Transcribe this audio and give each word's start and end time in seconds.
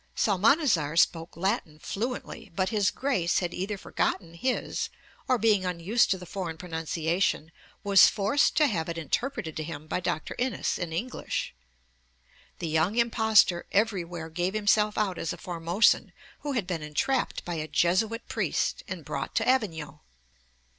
Psalmanazar 0.15 0.97
spoke 0.97 1.37
Latin 1.37 1.77
fluently, 1.77 2.51
but 2.55 2.69
'his 2.69 2.89
Grace 2.89 3.37
had 3.37 3.53
either 3.53 3.77
forgotten 3.77 4.33
his, 4.33 4.89
or 5.27 5.37
being 5.37 5.63
unused 5.63 6.09
to 6.09 6.17
the 6.17 6.25
foreign 6.25 6.57
pronunciation 6.57 7.51
was 7.83 8.07
forced 8.07 8.57
to 8.57 8.65
have 8.65 8.89
it 8.89 8.97
interpreted 8.97 9.55
to 9.55 9.63
him 9.63 9.85
by 9.85 9.99
Dr. 9.99 10.33
Innes 10.39 10.79
in 10.79 10.91
English' 10.91 11.53
(p. 12.59 12.65
178). 12.65 12.65
The 12.65 12.73
young 12.73 12.95
impostor 12.97 13.67
everywhere 13.71 14.31
gave 14.31 14.55
himself 14.55 14.97
out 14.97 15.19
as 15.19 15.33
a 15.33 15.37
Formosan 15.37 16.13
who 16.39 16.53
had 16.53 16.65
been 16.65 16.81
entrapped 16.81 17.45
by 17.45 17.53
a 17.61 17.67
Jesuit 17.67 18.27
priest, 18.27 18.81
and 18.87 19.05
brought 19.05 19.35
to 19.35 19.47
Avignon. 19.47 19.99